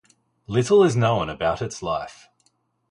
Little 0.47 0.83
is 0.83 0.95
known 0.95 1.29
about 1.29 1.61
its 1.61 1.83
life. 1.83 2.27